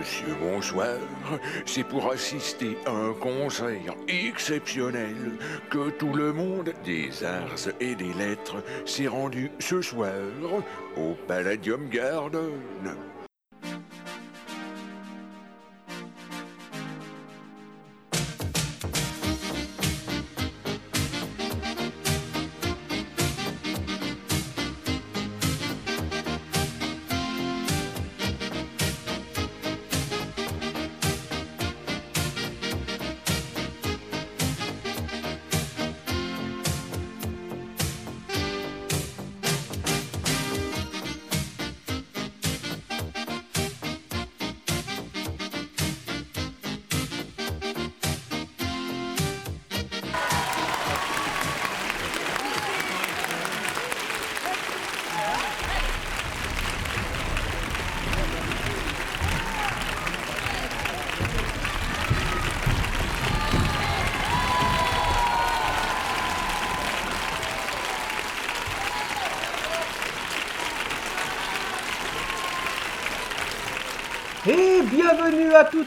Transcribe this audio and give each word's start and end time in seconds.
Monsieur, 0.00 0.34
bonsoir. 0.40 0.96
C'est 1.66 1.84
pour 1.84 2.10
assister 2.10 2.78
à 2.86 2.90
un 2.90 3.12
concert 3.12 3.94
exceptionnel 4.08 5.32
que 5.68 5.90
tout 5.90 6.14
le 6.14 6.32
monde 6.32 6.72
des 6.86 7.22
arts 7.22 7.68
et 7.80 7.94
des 7.94 8.14
lettres 8.14 8.64
s'est 8.86 9.08
rendu 9.08 9.50
ce 9.58 9.82
soir 9.82 10.14
au 10.96 11.14
Palladium 11.28 11.86
Garden. 11.90 12.48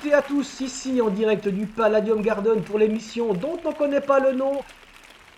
Toutes 0.03 0.11
et 0.11 0.15
à 0.15 0.21
tous 0.21 0.61
ici 0.61 1.01
en 1.01 1.09
direct 1.09 1.47
du 1.47 1.65
Palladium 1.65 2.21
Garden 2.21 2.61
pour 2.61 2.77
l'émission 2.77 3.33
dont 3.33 3.59
on 3.63 3.69
ne 3.69 3.73
connaît 3.73 4.01
pas 4.01 4.19
le 4.19 4.33
nom. 4.33 4.59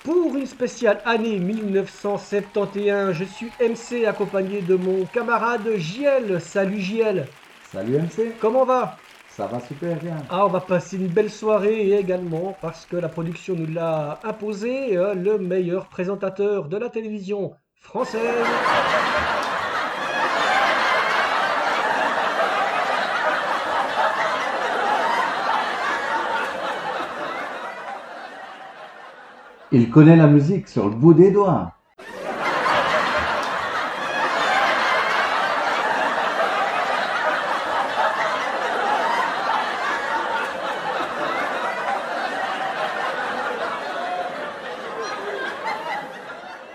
Pour 0.03 0.35
une 0.35 0.45
spéciale 0.45 1.01
année 1.05 1.39
1971, 1.39 3.13
je 3.13 3.23
suis 3.25 3.51
MC 3.59 4.05
accompagné 4.05 4.61
de 4.61 4.75
mon 4.75 5.05
camarade 5.05 5.67
JL. 5.77 6.39
Salut 6.39 6.79
JL, 6.79 7.27
Salut 7.71 7.97
MC, 7.97 8.33
comment 8.39 8.65
va? 8.65 8.97
Ça 9.29 9.47
va 9.47 9.59
super 9.59 9.97
bien. 9.97 10.17
Ah, 10.29 10.45
on 10.45 10.49
va 10.49 10.61
passer 10.61 10.97
une 10.97 11.07
belle 11.07 11.31
soirée 11.31 11.87
et 11.87 11.97
également 11.97 12.55
parce 12.61 12.85
que 12.85 12.95
la 12.95 13.09
production 13.09 13.55
nous 13.55 13.67
l'a 13.67 14.19
imposé, 14.23 14.95
euh, 14.95 15.13
le 15.13 15.37
meilleur 15.37 15.87
présentateur 15.87 16.69
de 16.69 16.77
la 16.77 16.89
télévision 16.89 17.53
française. 17.81 18.21
Il 29.77 29.89
connaît 29.89 30.15
la 30.15 30.27
musique 30.27 30.69
sur 30.69 30.87
le 30.87 30.95
bout 30.95 31.13
des 31.13 31.31
doigts. 31.31 31.73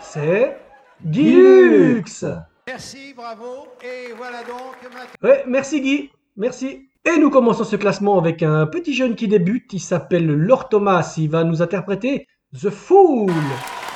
C'est 0.03 0.59
Guy 1.03 1.37
Lux. 1.37 2.27
Merci, 2.66 3.15
bravo. 3.16 3.66
Et 3.83 4.12
voilà 4.15 4.43
donc. 4.43 4.77
Ouais, 5.22 5.43
merci 5.47 5.81
Guy, 5.81 6.10
merci. 6.37 6.91
Et 7.06 7.19
nous 7.19 7.31
commençons 7.31 7.65
ce 7.65 7.77
classement 7.77 8.19
avec 8.19 8.43
un 8.43 8.66
petit 8.66 8.93
jeune 8.93 9.15
qui 9.15 9.27
débute, 9.27 9.72
il 9.72 9.81
s'appelle 9.81 10.27
Laure 10.27 10.69
Thomas, 10.69 11.15
il 11.16 11.31
va 11.31 11.44
nous 11.44 11.62
interpréter 11.62 12.27
The 12.53 12.72
Fool. 12.72 13.90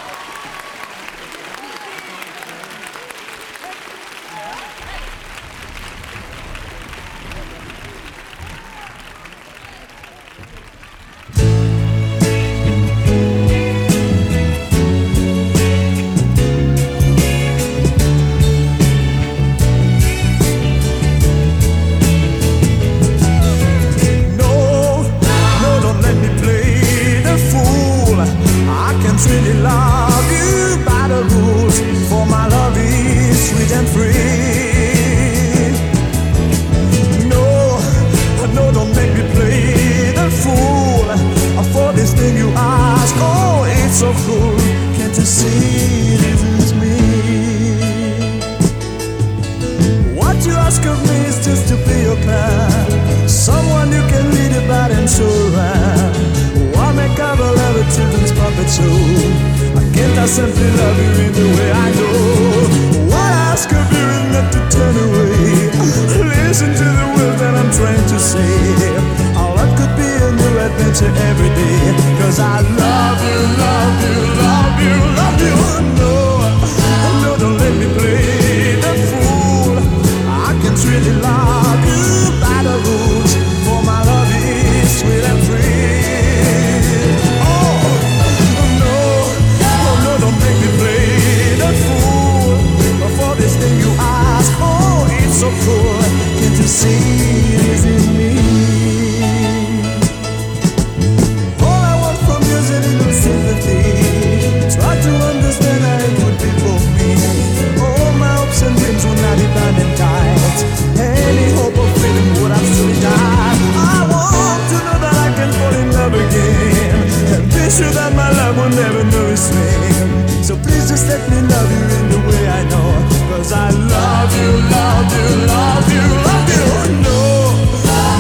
Will 118.65 118.77
never 118.77 119.05
know 119.05 119.29
name. 119.29 120.43
So 120.43 120.57
please 120.57 120.89
just 120.89 121.09
let 121.09 121.21
me 121.29 121.41
love 121.53 121.71
you 121.77 121.85
in 121.99 122.05
the 122.13 122.21
way 122.29 122.49
I 122.49 122.63
know. 122.73 122.89
Cause 123.29 123.53
I 123.53 123.69
love 123.71 124.33
you, 124.41 124.51
love 124.73 125.09
you, 125.17 125.27
love 125.53 125.87
you, 125.93 126.05
love 126.29 126.49
you. 126.55 126.65
No, 127.05 127.21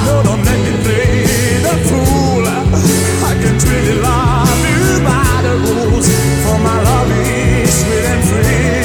no, 0.06 0.14
don't 0.26 0.44
let 0.44 0.60
me 0.66 0.72
play 0.84 1.60
the 1.66 1.74
fool. 1.88 2.44
I 2.44 3.32
can 3.40 3.56
really 3.68 3.96
love 4.00 4.64
you 4.68 4.84
by 5.08 5.34
the 5.46 5.54
rules. 5.64 6.08
For 6.44 6.58
my 6.60 6.76
love 6.88 7.10
is 7.24 7.72
sweet 7.80 8.04
and 8.12 8.22
free. 8.28 8.84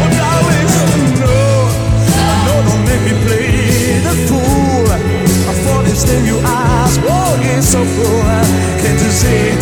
Oh, 0.00 0.08
darling, 0.20 0.68
no, 1.24 1.36
no, 2.46 2.54
don't 2.68 2.84
make 2.84 3.02
me 3.08 3.14
play 3.24 4.00
the 4.04 4.14
fool. 4.28 4.84
For 5.64 5.82
this 5.82 6.04
thing 6.04 6.24
you 6.24 6.38
ask, 6.40 7.00
oh, 7.04 7.36
it's 7.52 7.68
so 7.68 7.80
cool. 7.96 8.60
Can't 8.80 9.00
you 9.00 9.10
see 9.10 9.59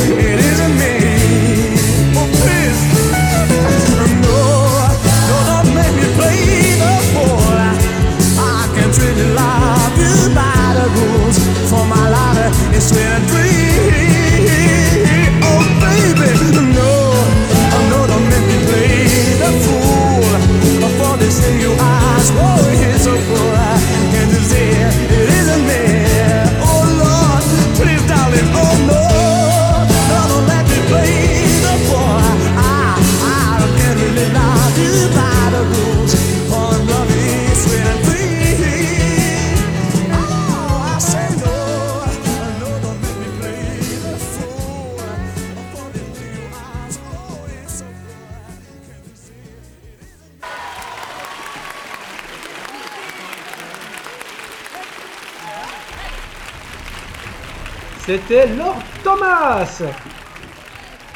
C'était 58.08 58.46
Lord 58.56 58.78
Thomas 59.04 59.82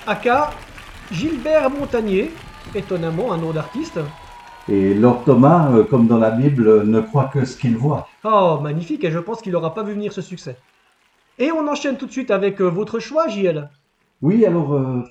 Aka 0.06 0.50
Gilbert 1.11 1.71
Montagnier, 1.71 2.31
étonnamment 2.75 3.33
un 3.33 3.39
nom 3.39 3.50
d'artiste. 3.50 3.99
Et 4.69 4.93
Lord 4.93 5.25
Thomas, 5.25 5.73
euh, 5.73 5.85
comme 5.85 6.06
dans 6.06 6.19
la 6.19 6.31
Bible, 6.31 6.85
ne 6.85 7.00
croit 7.00 7.31
que 7.33 7.47
ce 7.47 7.56
qu'il 7.56 7.79
voit. 7.79 8.09
Oh, 8.25 8.59
magnifique, 8.61 9.05
et 9.05 9.11
je 9.11 9.19
pense 9.19 9.41
qu'il 9.41 9.53
n'aura 9.53 9.73
pas 9.73 9.85
vu 9.85 9.94
venir 9.94 10.12
ce 10.12 10.21
succès. 10.21 10.59
Et 11.39 11.50
on 11.50 11.67
enchaîne 11.67 11.97
tout 11.97 12.05
de 12.05 12.12
suite 12.12 12.31
avec 12.31 12.61
euh, 12.61 12.69
votre 12.69 12.99
choix, 12.99 13.27
JL. 13.27 13.71
Oui, 14.21 14.44
alors 14.44 14.75
euh, 14.75 15.03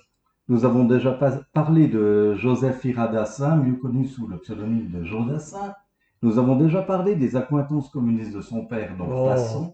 nous 0.50 0.66
avons 0.66 0.84
déjà 0.84 1.18
parlé 1.52 1.88
de 1.88 2.36
Joseph 2.36 2.86
Iradassin, 2.86 3.56
mieux 3.56 3.78
connu 3.78 4.06
sous 4.06 4.28
le 4.28 4.38
pseudonyme 4.38 4.92
de 4.92 5.04
Jodassin. 5.04 5.74
Nous 6.22 6.38
avons 6.38 6.58
déjà 6.58 6.84
parlé 6.84 7.16
des 7.16 7.36
accointances 7.36 7.90
communistes 7.90 8.36
de 8.36 8.42
son 8.42 8.68
père, 8.68 8.96
donc 8.98 9.08
Oh. 9.12 9.74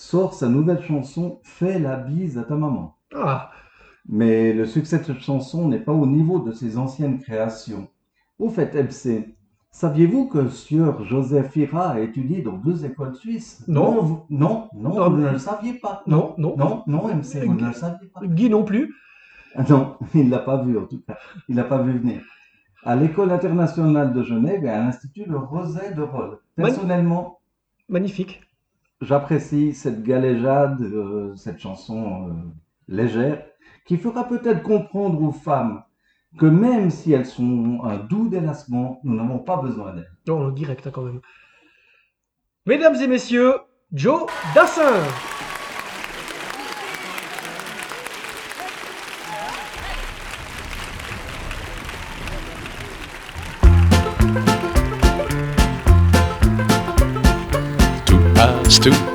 Sort 0.00 0.32
sa 0.32 0.48
nouvelle 0.48 0.82
chanson 0.82 1.40
Fais 1.42 1.78
la 1.78 1.96
bise 1.96 2.38
à 2.38 2.44
ta 2.44 2.54
maman. 2.56 2.96
Ah, 3.14 3.50
Mais 4.08 4.54
le 4.54 4.64
succès 4.64 4.98
de 4.98 5.04
cette 5.04 5.20
chanson 5.20 5.68
n'est 5.68 5.78
pas 5.78 5.92
au 5.92 6.06
niveau 6.06 6.38
de 6.38 6.52
ses 6.52 6.78
anciennes 6.78 7.18
créations. 7.20 7.86
Au 8.38 8.48
fait, 8.48 8.74
MC, 8.74 9.36
saviez-vous 9.70 10.26
que 10.28 10.48
Sieur 10.48 11.04
Joseph 11.04 11.54
Ira 11.54 11.90
a 11.90 12.00
étudié 12.00 12.40
dans 12.40 12.56
deux 12.56 12.86
écoles 12.86 13.14
suisses? 13.14 13.62
Non. 13.68 14.00
vous- 14.00 14.24
non, 14.30 14.68
non, 14.74 14.94
Non. 14.94 15.10
vous 15.10 15.16
ne 15.18 15.28
le 15.32 15.38
saviez 15.38 15.74
pas. 15.74 16.02
non, 16.06 16.34
non. 16.38 16.56
Non, 16.56 16.82
non, 16.86 17.08
MC, 17.08 17.44
vous 17.44 17.54
ne 17.54 17.66
le 17.66 17.72
saviez 17.74 18.08
pas. 18.08 18.20
Guy 18.24 18.48
non 18.48 18.64
plus. 18.64 18.94
Ah 19.54 19.64
Non, 19.68 19.96
il 20.14 20.24
ne 20.26 20.30
l'a 20.30 20.38
pas 20.38 20.62
vu 20.64 20.78
en 20.78 20.86
tout 20.86 21.02
cas. 21.06 21.18
Il 21.46 21.56
l'a 21.56 21.64
pas 21.64 21.82
vu 21.82 21.92
venir. 21.98 22.22
À 22.84 22.96
l'école 22.96 23.30
internationale 23.32 24.14
de 24.14 24.22
Genève 24.22 24.64
et 24.64 24.70
à 24.70 24.78
l'Institut 24.78 25.26
de 25.28 25.34
Roset 25.34 25.92
de 25.92 26.00
Rolle. 26.00 26.38
Personnellement, 26.56 27.36
Magnifique. 27.90 28.40
J'apprécie 29.00 29.72
cette 29.72 30.02
galéjade, 30.02 30.80
euh, 30.82 31.34
cette 31.36 31.58
chanson 31.58 32.28
euh, 32.28 32.32
légère, 32.88 33.44
qui 33.86 33.96
fera 33.96 34.28
peut-être 34.28 34.62
comprendre 34.62 35.22
aux 35.22 35.32
femmes 35.32 35.82
que 36.38 36.46
même 36.46 36.90
si 36.90 37.12
elles 37.12 37.26
sont 37.26 37.80
un 37.82 37.96
doux 37.96 38.28
délassement, 38.28 39.00
nous 39.02 39.16
n'avons 39.16 39.40
pas 39.40 39.56
besoin 39.56 39.92
d'elles. 39.94 40.12
Non, 40.28 40.50
direct 40.50 40.86
hein, 40.86 40.90
quand 40.92 41.02
même. 41.02 41.20
Mesdames 42.66 42.94
et 42.96 43.08
messieurs, 43.08 43.54
Joe 43.92 44.26
Dassin. 44.54 45.02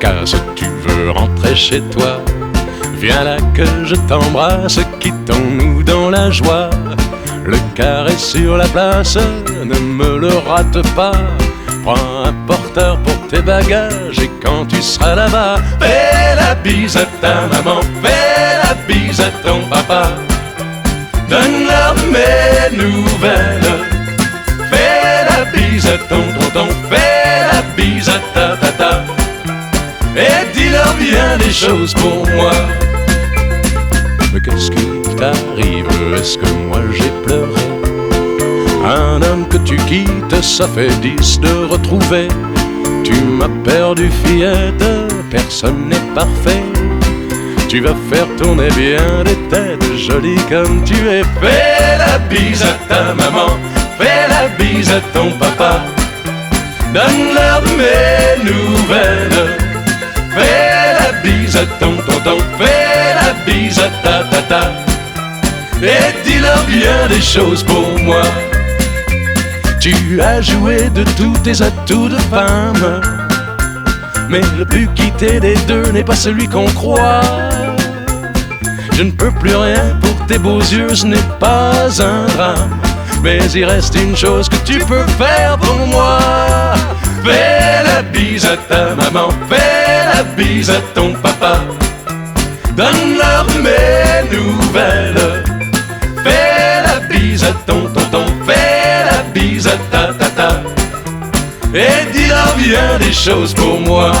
Casse, 0.00 0.36
tu 0.54 0.66
veux 0.86 1.10
rentrer 1.10 1.56
chez 1.56 1.80
toi. 1.80 2.20
Viens 2.94 3.24
là 3.24 3.36
que 3.54 3.64
je 3.84 3.96
t'embrasse, 4.08 4.78
quittons-nous 5.00 5.82
dans 5.82 6.10
la 6.10 6.30
joie. 6.30 6.70
Le 7.44 7.56
carré 7.74 8.16
sur 8.16 8.56
la 8.56 8.66
place, 8.66 9.18
ne 9.64 9.78
me 9.78 10.18
le 10.18 10.28
rate 10.46 10.82
pas. 10.94 11.12
Prends 11.84 12.24
un 12.24 12.32
porteur 12.46 12.98
pour 12.98 13.28
tes 13.28 13.42
bagages 13.42 14.18
et 14.20 14.30
quand 14.42 14.66
tu 14.66 14.80
seras 14.82 15.14
là-bas, 15.14 15.56
fais 15.80 16.34
la 16.36 16.54
bise 16.54 16.96
à 16.96 17.06
ta 17.20 17.46
maman, 17.46 17.80
fais 18.02 18.58
la 18.62 18.74
bise 18.86 19.20
à 19.20 19.30
ton 19.44 19.60
papa. 19.68 20.10
Donne-leur 21.28 21.94
mes 22.12 22.76
nouvelles. 22.76 23.72
Fais 24.70 25.24
la 25.28 25.44
bise 25.50 25.86
à 25.86 25.98
ton 26.08 26.22
tonton, 26.38 26.68
fais 26.88 27.46
la 27.52 27.62
bise 27.76 28.08
à 28.08 28.18
ta 28.34 28.56
tata. 28.56 29.15
Et 30.16 30.56
dis-leur 30.56 30.94
bien 30.94 31.36
des 31.38 31.52
choses 31.52 31.92
pour 31.92 32.26
moi. 32.34 32.52
Mais 34.32 34.40
qu'est-ce 34.40 34.70
qui 34.70 34.86
t'arrive? 35.16 35.86
Est-ce 36.16 36.38
que 36.38 36.46
moi 36.68 36.80
j'ai 36.92 37.10
pleuré? 37.24 37.62
Un 38.84 39.20
homme 39.22 39.46
que 39.48 39.58
tu 39.58 39.76
quittes, 39.76 40.42
ça 40.42 40.66
fait 40.68 40.94
dix 41.00 41.38
de 41.40 41.66
retrouver. 41.66 42.28
Tu 43.04 43.14
m'as 43.20 43.50
perdu 43.62 44.10
fillette, 44.24 44.84
personne 45.30 45.88
n'est 45.88 46.14
parfait. 46.14 46.64
Tu 47.68 47.80
vas 47.80 47.96
faire 48.10 48.26
tourner 48.38 48.68
bien 48.70 49.24
des 49.24 49.36
têtes 49.50 49.96
jolies 49.98 50.40
comme 50.48 50.82
tu 50.84 50.94
es. 51.08 51.24
Fais 51.42 51.98
la 51.98 52.18
bise 52.18 52.62
à 52.62 52.74
ta 52.88 53.12
maman, 53.12 53.50
fais 53.98 54.28
la 54.28 54.48
bise 54.56 54.90
à 54.90 55.00
ton 55.12 55.30
papa. 55.32 55.82
Donne-leur 56.94 57.62
mes 57.76 58.44
nouvelles. 58.50 59.65
Fais 60.36 60.92
la 61.00 61.12
bise 61.22 61.56
à 61.56 61.64
ton 61.80 61.96
tonton, 61.96 62.38
fais 62.58 63.14
la 63.14 63.32
bise 63.46 63.78
à 63.78 63.88
ta 64.02 64.24
tata. 64.24 64.72
Et 65.82 66.12
dis-leur 66.24 66.62
bien 66.64 67.06
des 67.08 67.22
choses 67.22 67.62
pour 67.62 67.98
moi. 68.02 68.22
Tu 69.80 70.20
as 70.20 70.42
joué 70.42 70.90
de 70.90 71.04
tous 71.16 71.36
tes 71.44 71.62
atouts 71.62 72.08
de 72.08 72.18
femme. 72.18 73.00
Mais 74.28 74.40
le 74.58 74.64
plus 74.64 74.88
quitté 74.88 75.40
des 75.40 75.54
deux 75.68 75.90
n'est 75.92 76.04
pas 76.04 76.16
celui 76.16 76.48
qu'on 76.48 76.66
croit. 76.66 77.20
Je 78.92 79.02
ne 79.02 79.10
peux 79.10 79.30
plus 79.30 79.54
rien 79.54 79.96
pour 80.00 80.26
tes 80.26 80.38
beaux 80.38 80.60
yeux, 80.60 80.94
ce 80.94 81.06
n'est 81.06 81.28
pas 81.38 81.86
un 82.00 82.26
drame. 82.26 82.85
Mais 83.26 83.40
il 83.56 83.64
reste 83.64 83.96
une 83.96 84.16
chose 84.16 84.48
que 84.48 84.54
tu 84.64 84.78
peux 84.78 85.04
faire 85.18 85.58
pour 85.58 85.84
moi. 85.88 86.20
Fais 87.24 87.82
la 87.82 88.00
bise 88.00 88.46
à 88.46 88.56
ta 88.56 88.94
maman, 88.94 89.30
fais 89.48 90.14
la 90.14 90.22
bise 90.22 90.70
à 90.70 90.80
ton 90.94 91.12
papa. 91.14 91.58
Donne-leur 92.76 93.46
mes 93.64 94.36
nouvelles. 94.36 95.42
Fais 96.22 96.82
la 96.86 97.00
bise 97.08 97.42
à 97.42 97.52
ton 97.66 97.88
tonton, 97.88 98.26
fais 98.46 99.04
la 99.10 99.22
bise 99.34 99.66
à 99.66 99.76
ta 99.90 100.14
tata. 100.14 100.62
Et 101.74 102.12
dis-leur 102.12 102.54
bien 102.56 102.96
des 103.00 103.12
choses 103.12 103.52
pour 103.54 103.80
moi. 103.80 104.12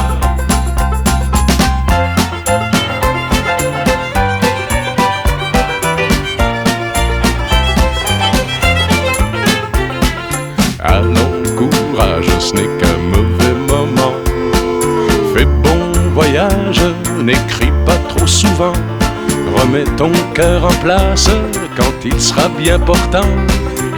N'écris 17.26 17.72
pas 17.84 17.98
trop 18.08 18.26
souvent. 18.26 18.72
Remets 19.56 19.90
ton 19.96 20.12
cœur 20.32 20.64
en 20.64 20.74
place 20.84 21.28
quand 21.76 21.96
il 22.04 22.20
sera 22.20 22.48
bien 22.48 22.78
portant. 22.78 23.32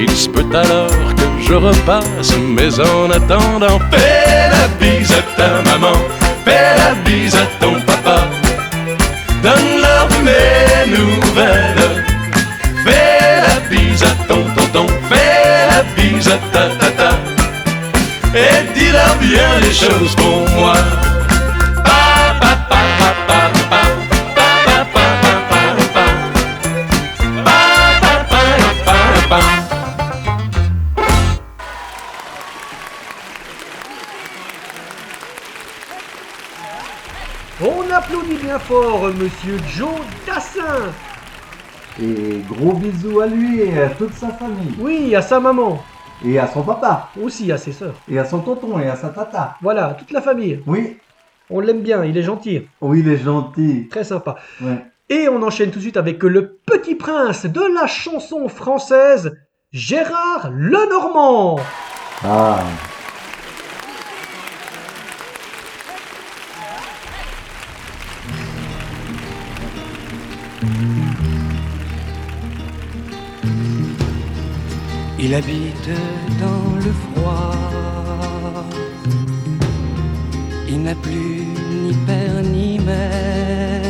Il 0.00 0.10
se 0.10 0.28
peut 0.28 0.46
alors 0.54 1.14
que 1.18 1.26
je 1.46 1.54
repasse, 1.54 2.32
mais 2.38 2.72
en 2.80 3.10
attendant, 3.10 3.78
fais 3.90 4.48
la 4.56 4.66
bise 4.80 5.12
à 5.12 5.22
ta 5.36 5.50
maman, 5.70 5.98
fais 6.44 6.76
la 6.82 6.94
bise 7.04 7.34
à 7.34 7.46
ton 7.60 7.74
papa. 7.80 8.28
Donne-leur 9.42 10.08
mes 10.26 10.96
nouvelles. 10.96 12.04
Fais 12.84 13.42
la 13.46 13.58
bise 13.68 14.04
à 14.04 14.14
ton 14.26 14.42
tonton, 14.56 14.86
fais 15.10 15.66
la 15.72 15.82
bise 15.96 16.28
à 16.28 16.38
ta 16.52 16.64
tata. 16.80 17.10
Et 18.34 18.78
dis-leur 18.78 19.16
bien 19.20 19.50
les 19.60 19.74
choses 19.74 20.14
pour 20.16 20.48
moi. 20.56 20.74
Fort 38.68 39.08
Monsieur 39.14 39.56
Joe 39.74 39.88
Dassin. 40.26 40.92
Et 42.00 42.42
gros 42.46 42.74
bisous 42.74 43.20
à 43.20 43.26
lui 43.26 43.62
et 43.62 43.80
à 43.80 43.88
toute 43.88 44.12
sa 44.12 44.28
famille. 44.28 44.74
Oui, 44.78 45.16
à 45.16 45.22
sa 45.22 45.40
maman. 45.40 45.82
Et 46.22 46.38
à 46.38 46.46
son 46.46 46.62
papa. 46.62 47.08
Aussi 47.20 47.50
à 47.50 47.56
ses 47.56 47.72
sœurs. 47.72 47.94
Et 48.10 48.18
à 48.18 48.26
son 48.26 48.40
tonton 48.40 48.78
et 48.78 48.86
à 48.86 48.94
sa 48.94 49.08
tata. 49.08 49.56
Voilà, 49.62 49.96
toute 49.98 50.10
la 50.10 50.20
famille. 50.20 50.62
Oui. 50.66 50.98
On 51.48 51.60
l'aime 51.60 51.80
bien, 51.80 52.04
il 52.04 52.18
est 52.18 52.22
gentil. 52.22 52.68
Oui, 52.82 53.00
il 53.00 53.08
est 53.08 53.16
gentil. 53.16 53.88
Très 53.88 54.04
sympa. 54.04 54.36
Ouais. 54.60 54.84
Et 55.08 55.30
on 55.30 55.42
enchaîne 55.42 55.70
tout 55.70 55.78
de 55.78 55.84
suite 55.84 55.96
avec 55.96 56.22
le 56.22 56.58
petit 56.66 56.94
prince 56.94 57.46
de 57.46 57.74
la 57.74 57.86
chanson 57.86 58.48
française, 58.48 59.34
Gérard 59.72 60.50
Lenormand. 60.52 61.56
Ah. 62.22 62.58
Il 75.20 75.34
habite 75.34 75.90
dans 76.40 76.76
le 76.76 76.92
froid. 76.92 77.54
Il 80.68 80.82
n'a 80.82 80.94
plus 80.94 81.42
ni 81.82 81.92
père 82.06 82.40
ni 82.42 82.78
mère. 82.78 83.82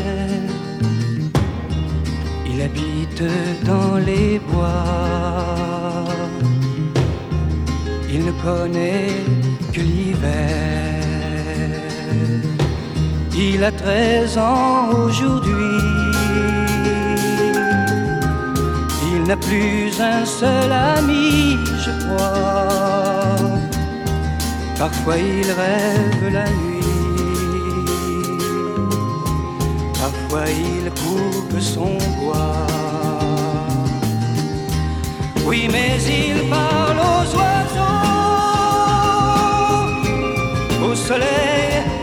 Il 2.47 2.63
habite 2.63 3.23
dans 3.65 3.97
les 3.99 4.39
bois. 4.51 6.05
Il 8.11 8.25
ne 8.25 8.33
connaît 8.43 9.13
que 9.73 9.81
l'hiver. 9.81 10.99
Il 13.37 13.63
a 13.63 13.71
13 13.71 14.39
ans 14.39 14.89
aujourd'hui. 15.05 15.98
N'a 19.29 19.37
plus 19.37 20.01
un 20.01 20.25
seul 20.25 20.73
ami, 20.73 21.59
je 21.85 21.91
crois. 22.03 23.37
Parfois 24.79 25.19
il 25.19 25.47
rêve 25.63 26.33
la 26.33 26.49
nuit. 26.49 26.81
Parfois 30.01 30.47
il 30.49 30.91
coupe 31.03 31.61
son 31.61 31.99
bois. 32.19 32.67
Oui, 35.45 35.69
mais 35.71 35.99
il 36.23 36.49
parle 36.49 36.99
aux 36.99 37.27
oiseaux, 37.37 37.97
au 40.91 40.95
soleil 40.95 41.98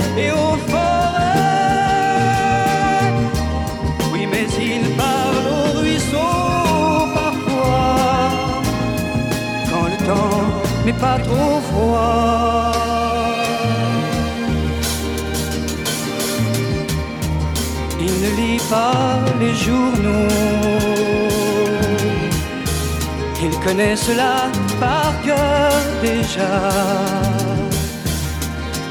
Il 23.66 23.72
connaît 23.72 23.96
cela 23.96 24.52
par 24.80 25.12
cœur 25.24 25.72
déjà. 26.00 26.70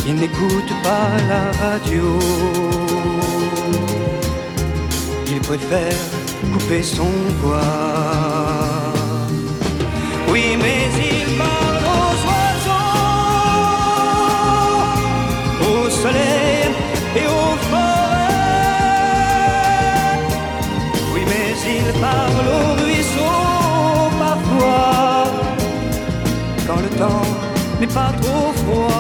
Il 0.04 0.16
n'écoute 0.16 0.73
pas 0.83 1.11
la 1.28 1.52
radio. 1.64 2.19
Il 5.28 5.40
préfère 5.43 6.02
couper 6.52 6.83
son 6.83 7.12
bois. 7.40 7.61
Oui, 10.33 10.57
mais 10.61 10.88
il 10.99 11.38
parle 11.38 11.85
aux 12.00 12.16
oiseaux, 12.33 12.90
au 15.71 15.88
soleil 15.88 16.75
et 17.14 17.26
aux 17.26 17.57
forêts. 17.71 18.35
Oui, 21.14 21.23
mais 21.31 21.54
il 21.76 21.87
parle 22.00 22.49
aux 22.49 22.84
pas 27.95 28.13
trop 28.21 28.53
froid. 28.63 28.91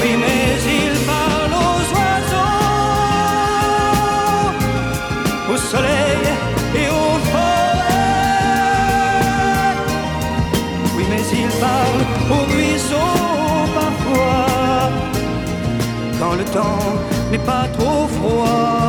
Oui, 0.00 0.10
mais 0.22 0.44
il 0.80 0.94
parle 1.12 1.52
aux 1.66 1.82
oiseaux, 1.98 2.54
au 5.52 5.56
soleil 5.56 6.22
et 6.80 6.88
aux 7.00 7.18
forêts. 7.32 8.18
Oui, 10.96 11.04
mais 11.10 11.24
il 11.40 11.50
parle 11.66 12.02
aux 12.34 12.44
ruisseaux 12.52 13.16
parfois, 13.80 14.46
quand 16.20 16.34
le 16.40 16.44
temps 16.44 16.88
n'est 17.30 17.44
pas 17.52 17.66
trop 17.76 18.06
froid. 18.16 18.87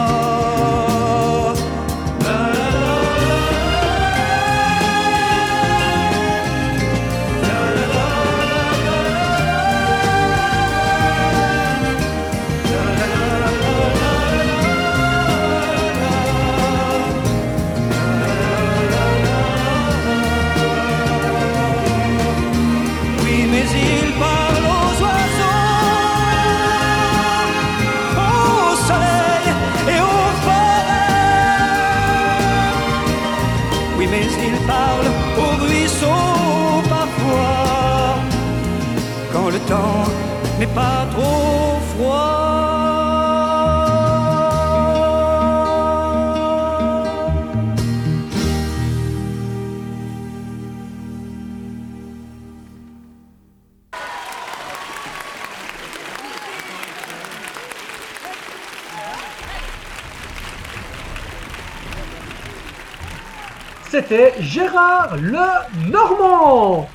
Le 65.17 65.91
Normand. 65.91 66.89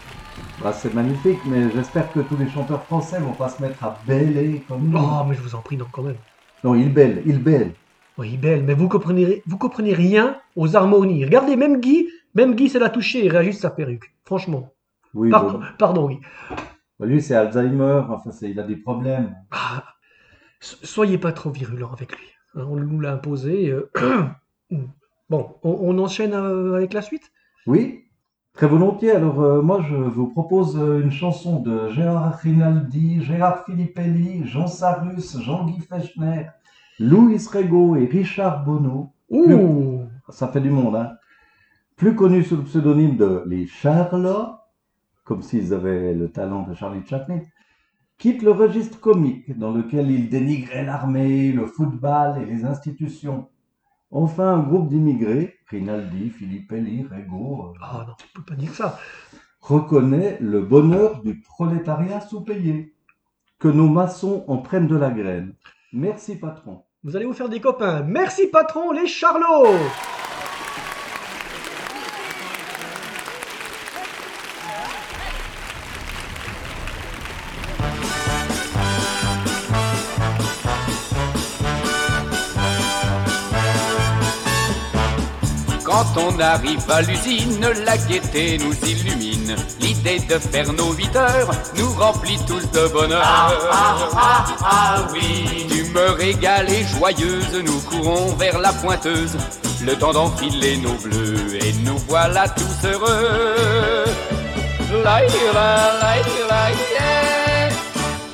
Bah, 0.60 0.72
c'est 0.72 0.94
magnifique, 0.94 1.38
mais 1.46 1.70
j'espère 1.70 2.12
que 2.12 2.20
tous 2.20 2.36
les 2.36 2.48
chanteurs 2.48 2.82
français 2.84 3.18
vont 3.20 3.34
pas 3.34 3.48
se 3.48 3.60
mettre 3.60 3.82
à 3.84 4.00
bêler 4.06 4.62
comme 4.68 4.88
nous. 4.88 4.98
Oh, 4.98 5.24
mais 5.28 5.34
je 5.34 5.40
vous 5.42 5.54
en 5.54 5.60
prie, 5.60 5.76
non, 5.76 5.86
quand 5.92 6.02
même. 6.02 6.16
Non, 6.62 6.74
ils 6.74 6.92
bêlent, 6.92 7.22
ils 7.26 7.42
bêlent. 7.42 7.72
Oui, 8.16 8.36
belle, 8.36 8.62
mais 8.62 8.74
vous 8.74 8.88
comprenez, 8.88 9.42
vous 9.46 9.58
comprenez 9.58 9.92
rien 9.92 10.38
aux 10.56 10.76
harmonies. 10.76 11.24
Regardez, 11.24 11.56
même 11.56 11.80
Guy, 11.80 12.08
même 12.34 12.54
Guy, 12.54 12.68
ça 12.68 12.78
l'a 12.78 12.88
touché, 12.88 13.24
il 13.24 13.30
réagit 13.30 13.52
sa 13.52 13.70
perruque. 13.70 14.14
Franchement. 14.24 14.72
Oui, 15.14 15.30
Pardon, 15.30 15.58
bon. 15.58 15.64
pardon, 15.78 16.08
Guy. 16.08 16.20
Bah, 17.00 17.06
lui, 17.06 17.20
c'est 17.20 17.34
Alzheimer, 17.34 18.02
enfin, 18.08 18.30
c'est- 18.30 18.50
il 18.50 18.58
a 18.60 18.62
des 18.62 18.76
problèmes. 18.76 19.34
Ah, 19.50 19.84
so- 20.60 20.76
soyez 20.84 21.18
pas 21.18 21.32
trop 21.32 21.50
virulent 21.50 21.92
avec 21.92 22.12
lui. 22.16 22.26
Hein, 22.54 22.66
on 22.70 22.76
nous 22.76 23.00
l'a 23.00 23.12
imposé. 23.14 23.68
euh, 23.70 23.90
bon, 25.28 25.56
on, 25.62 25.70
on 25.82 25.98
enchaîne 25.98 26.34
euh, 26.34 26.76
avec 26.76 26.92
la 26.92 27.02
suite? 27.02 27.30
Oui, 27.66 28.04
très 28.52 28.66
volontiers. 28.66 29.12
Alors, 29.12 29.40
euh, 29.40 29.62
moi, 29.62 29.80
je 29.88 29.96
vous 29.96 30.26
propose 30.26 30.76
euh, 30.76 31.00
une 31.00 31.10
chanson 31.10 31.60
de 31.60 31.88
Gérard 31.88 32.36
Rinaldi, 32.36 33.22
Gérard 33.22 33.64
Filippelli, 33.64 34.46
Jean 34.46 34.66
Sarus, 34.66 35.40
Jean-Guy 35.40 35.80
Fechner, 35.80 36.48
Louis 37.00 37.40
Rego 37.50 37.96
et 37.96 38.04
Richard 38.04 38.64
Bonneau. 38.64 39.12
Ouh 39.30 40.02
Ça 40.28 40.48
fait 40.48 40.60
du 40.60 40.70
monde, 40.70 40.96
hein. 40.96 41.12
Plus 41.96 42.14
connus 42.14 42.44
sous 42.44 42.56
le 42.56 42.64
pseudonyme 42.64 43.16
de 43.16 43.44
Les 43.46 43.66
Charlots, 43.66 44.56
comme 45.24 45.42
s'ils 45.42 45.72
avaient 45.72 46.12
le 46.12 46.28
talent 46.28 46.64
de 46.64 46.74
Charlie 46.74 47.06
Chaplin, 47.06 47.40
quittent 48.18 48.42
le 48.42 48.50
registre 48.50 49.00
comique 49.00 49.56
dans 49.58 49.72
lequel 49.72 50.10
ils 50.10 50.28
dénigraient 50.28 50.84
l'armée, 50.84 51.50
le 51.50 51.66
football 51.66 52.42
et 52.42 52.44
les 52.44 52.64
institutions. 52.64 53.48
Enfin, 54.10 54.54
un 54.54 54.58
groupe 54.62 54.88
d'immigrés, 54.88 55.56
Rinaldi, 55.70 56.30
Filippelli, 56.30 57.04
Rego, 57.10 57.70
euh, 57.74 57.78
Ah 57.82 58.04
non, 58.06 58.14
tu 58.18 58.26
peux 58.34 58.42
pas 58.42 58.54
dire 58.54 58.72
ça. 58.74 58.98
reconnaît 59.60 60.38
le 60.40 60.60
bonheur 60.62 61.22
du 61.22 61.40
prolétariat 61.40 62.20
sous-payé. 62.20 62.94
que 63.58 63.68
nos 63.68 63.88
maçons 63.88 64.44
en 64.46 64.58
prennent 64.58 64.88
de 64.88 64.96
la 64.96 65.10
graine. 65.10 65.54
Merci 65.92 66.36
patron. 66.36 66.84
Vous 67.02 67.16
allez 67.16 67.24
vous 67.24 67.32
faire 67.32 67.48
des 67.48 67.60
copains. 67.60 68.02
Merci 68.02 68.48
patron, 68.48 68.90
les 68.92 69.06
charlots 69.06 69.78
on 86.16 86.38
arrive 86.40 86.90
à 86.90 87.02
l'usine, 87.02 87.66
la 87.84 87.96
gaieté 87.96 88.58
nous 88.58 88.74
illumine. 88.88 89.56
L'idée 89.80 90.20
de 90.20 90.38
faire 90.38 90.72
nos 90.72 90.92
8 90.92 91.16
heures 91.16 91.50
nous 91.76 91.90
remplit 91.92 92.38
tous 92.46 92.70
de 92.70 92.88
bonheur. 92.88 93.22
Ah, 93.24 93.52
ah, 93.70 93.96
ah, 94.16 94.44
ah, 94.62 95.06
oui. 95.12 95.66
D'humeur 95.68 96.20
égale 96.20 96.70
et 96.70 96.84
joyeuse, 96.84 97.62
nous 97.64 97.80
courons 97.80 98.34
vers 98.34 98.58
la 98.58 98.72
pointeuse. 98.72 99.36
Le 99.82 99.94
temps 99.96 100.12
d'enfiler 100.12 100.76
nos 100.78 100.94
bleus 100.94 101.56
et 101.62 101.72
nous 101.84 101.98
voilà 102.08 102.48
tous 102.48 102.88
heureux. 102.88 104.04
Laïla, 104.90 105.92
laïla, 106.00 106.70
yeah. 106.92 107.24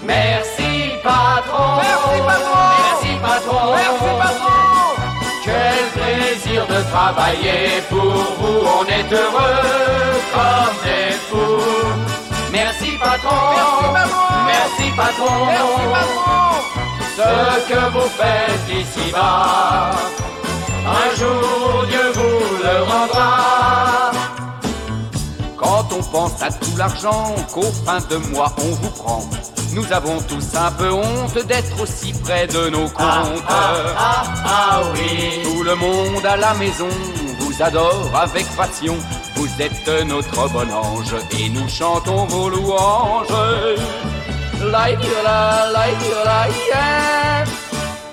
Merci 0.03 0.91
patron. 1.03 1.77
Merci 1.77 2.21
patron. 2.27 2.61
Merci 2.83 3.19
patron. 3.23 3.73
Merci 3.75 4.05
patron. 4.19 4.30
De 6.71 6.81
travailler. 6.93 7.83
Pour 7.89 7.99
vous, 8.39 8.61
on 8.79 8.85
est 8.87 9.13
heureux 9.13 10.21
comme 10.35 10.77
des 10.85 11.13
fous. 11.29 12.11
Merci 12.53 12.91
patron, 12.99 13.93
merci 14.47 14.91
patron, 14.97 15.47
merci 15.47 15.83
patron, 15.95 16.51
ce 17.17 17.73
que 17.73 17.81
vous 17.93 18.09
faites 18.19 18.69
ici-bas, 18.81 19.91
un 20.85 21.17
jour 21.17 21.87
Dieu 21.89 22.13
vous 22.13 22.57
le 22.65 22.83
rendra. 22.83 24.20
On 25.93 26.03
pense 26.03 26.41
à 26.43 26.51
tout 26.51 26.77
l'argent 26.77 27.35
qu'au 27.53 27.71
fin 27.85 27.99
de 28.09 28.17
mois 28.33 28.55
on 28.59 28.71
vous 28.77 28.91
prend, 28.91 29.25
nous 29.73 29.93
avons 29.93 30.21
tous 30.23 30.55
un 30.55 30.71
peu 30.73 30.93
honte 30.93 31.47
d'être 31.47 31.81
aussi 31.81 32.13
près 32.13 32.47
de 32.47 32.69
nos 32.71 32.89
comptes. 32.89 33.43
Ah, 33.49 33.83
ah, 33.99 34.25
ah, 34.45 34.81
oui. 34.95 35.43
Tout 35.43 35.63
le 35.63 35.75
monde 35.75 36.25
à 36.25 36.37
la 36.37 36.55
maison 36.55 36.89
vous 37.41 37.63
adore 37.63 38.11
avec 38.15 38.47
passion. 38.57 38.97
Vous 39.35 39.49
êtes 39.59 40.07
notre 40.07 40.49
bon 40.49 40.71
ange 40.73 41.15
et 41.39 41.49
nous 41.49 41.69
chantons 41.69 42.25
vos 42.27 42.49
louanges. 42.49 43.29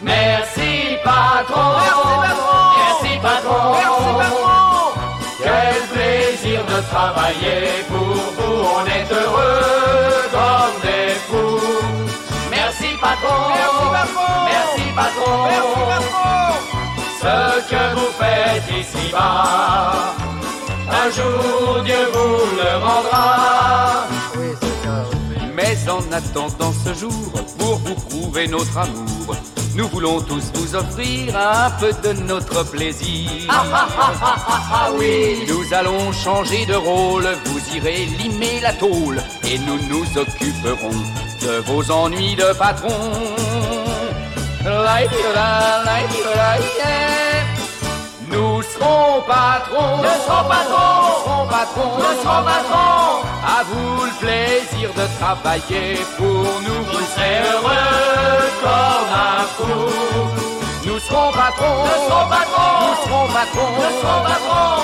Merci 0.01 0.97
patron. 1.03 2.26
Patron, 14.97 15.43
merci 15.51 15.81
patron, 15.91 16.53
Ce 17.21 17.69
que 17.69 17.83
vous 17.95 18.11
faites 18.19 18.67
ici-bas, 18.81 20.15
un 21.01 21.09
jour 21.17 21.83
Dieu 21.85 22.03
vous 22.13 22.39
le 22.61 22.71
rendra. 22.85 24.07
Mais 25.55 25.77
en 25.89 26.03
attendant 26.11 26.73
ce 26.83 26.93
jour, 26.93 27.31
pour 27.57 27.75
vous 27.77 27.95
prouver 27.95 28.47
notre 28.47 28.77
amour, 28.77 29.35
nous 29.75 29.87
voulons 29.87 30.19
tous 30.21 30.45
vous 30.55 30.75
offrir 30.75 31.35
un 31.35 31.69
peu 31.79 31.91
de 32.03 32.13
notre 32.21 32.63
plaisir. 32.63 33.29
Ah, 33.49 33.63
ah, 33.71 33.87
ah, 34.21 34.35
ah, 34.49 34.89
oui. 34.97 35.45
Nous 35.47 35.73
allons 35.73 36.11
changer 36.11 36.65
de 36.65 36.75
rôle, 36.75 37.27
vous 37.45 37.75
irez 37.75 38.05
limer 38.19 38.59
la 38.61 38.73
tôle 38.73 39.19
et 39.43 39.57
nous 39.59 39.79
nous 39.91 40.05
occuperons 40.17 40.97
de 41.41 41.59
vos 41.67 41.91
ennuis 41.91 42.35
de 42.35 42.53
patron. 42.57 43.11
Nous 48.29 48.61
serons 48.61 49.21
patrons, 49.21 49.97
nous 49.97 50.17
serons 50.25 50.43
patrons, 50.49 50.91
nous 51.03 51.17
serons 51.23 51.47
patrons, 51.47 51.91
nous 51.97 52.15
serons 52.21 52.43
patrons. 52.43 53.23
À 53.45 53.63
vous 53.63 54.05
le 54.05 54.11
plaisir 54.19 54.89
de 54.93 55.05
travailler 55.19 55.87
pour 56.17 56.45
nous, 56.65 56.81
vous 56.83 57.05
serez 57.15 57.37
heureux 57.49 58.43
comme 58.61 59.11
un 59.15 59.43
fou. 59.55 59.77
Nous 60.85 60.99
serons 60.99 61.31
patrons, 61.31 61.85
nous 61.85 61.99
serons 62.09 62.27
patrons, 62.27 62.73
nous 62.81 62.95
serons 63.07 63.27
patrons, 63.27 63.71
nous 63.77 63.93
serons 64.01 64.21
patrons. 64.31 64.81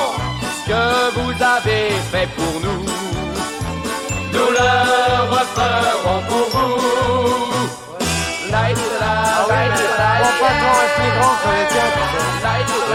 Ce 0.56 0.62
que 0.69 0.86
vous 1.19 1.34
avez 1.43 1.89
fait 2.12 2.30
pour 2.38 2.56
nous, 2.63 2.86
nous 4.32 4.50
le 4.50 4.72
referons 5.30 6.22
pour 6.30 6.48
vous. 6.52 6.84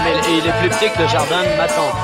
Mais 0.04 0.14
il 0.28 0.46
est 0.46 0.52
plus 0.60 0.68
petit 0.70 0.90
que 0.90 1.02
le 1.02 1.08
jardin 1.08 1.42
de 1.42 1.56
ma 1.56 1.66
tante. 1.66 1.94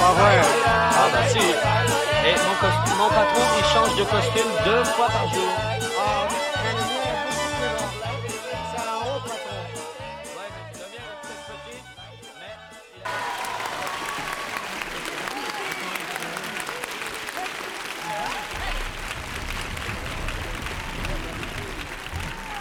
Ah 0.00 1.08
bah 1.12 1.28
si. 1.28 1.38
Et 1.38 2.36
mon, 2.36 2.54
mon 2.98 3.08
patron, 3.08 3.44
il 3.58 3.64
change 3.64 3.96
de 3.96 4.04
costume 4.04 4.50
deux 4.64 4.84
fois 4.84 5.08
par 5.08 5.28
jour. 5.32 5.91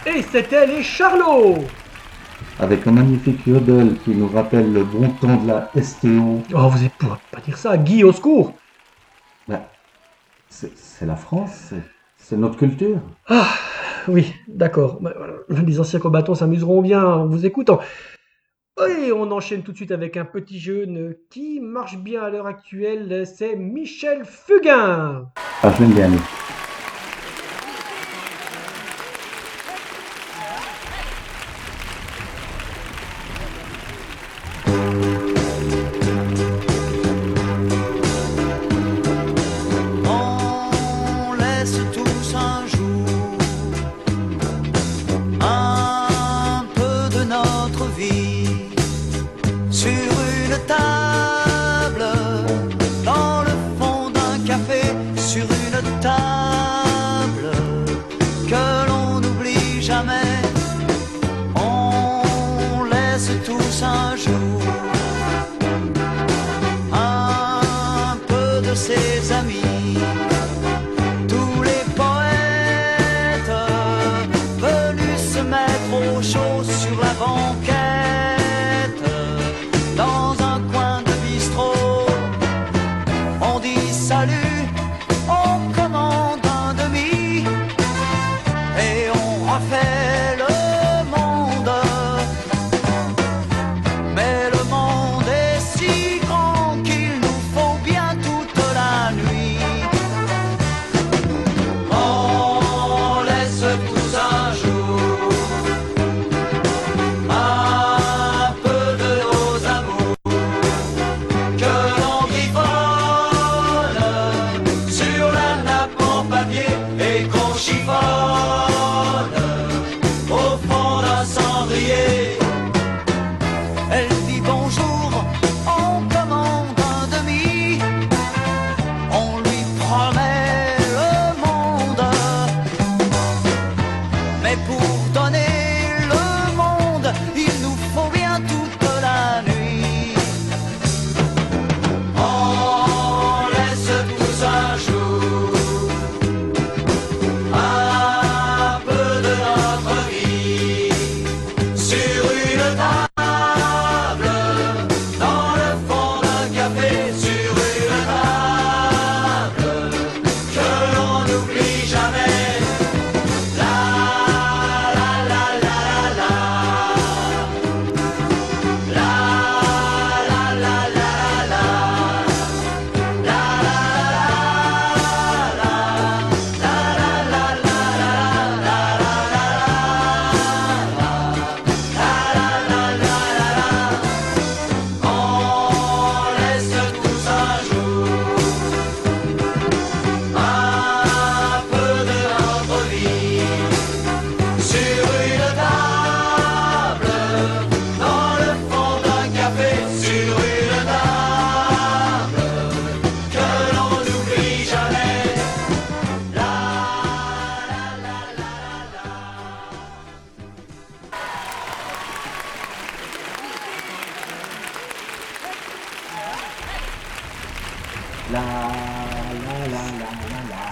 Et 0.05 0.21
c'était 0.23 0.65
les 0.65 0.81
charlots 0.83 1.57
Avec 2.59 2.87
un 2.87 2.91
magnifique 2.91 3.45
yodel 3.45 3.97
qui 4.03 4.11
nous 4.11 4.27
rappelle 4.27 4.73
le 4.73 4.83
bon 4.83 5.09
temps 5.09 5.35
de 5.37 5.47
la 5.47 5.69
STO. 5.81 6.41
Oh, 6.53 6.67
vous 6.69 6.83
ne 6.83 6.89
pouvez 6.89 7.11
pas 7.31 7.39
dire 7.41 7.57
ça, 7.57 7.77
Guy, 7.77 8.03
au 8.03 8.11
secours 8.11 8.53
Bah, 9.47 9.61
c'est 10.49 11.05
la 11.05 11.15
France, 11.15 11.73
c'est- 12.17 12.35
notre 12.37 12.55
culture. 12.57 12.99
Ah, 13.27 13.45
oui, 14.07 14.33
d'accord. 14.47 14.99
Bah. 15.01 15.13
Les 15.49 15.79
anciens 15.81 15.99
combattants 15.99 16.33
s'amuseront 16.33 16.81
bien 16.81 17.03
en 17.03 17.25
vous 17.27 17.45
écoutant. 17.45 17.79
Et 18.89 19.11
on 19.11 19.29
enchaîne 19.31 19.63
tout 19.63 19.73
de 19.73 19.77
suite 19.77 19.91
avec 19.91 20.15
un 20.15 20.23
petit 20.23 20.57
jeune 20.57 21.13
qui 21.29 21.59
marche 21.59 21.97
bien 21.97 22.23
à 22.23 22.29
l'heure 22.29 22.47
actuelle, 22.47 23.27
c'est 23.27 23.57
Michel 23.57 24.23
Fugain. 24.23 25.25
Ah, 25.61 25.73
je 25.77 25.83
bien, 25.83 26.09